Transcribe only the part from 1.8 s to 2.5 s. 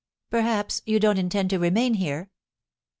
here.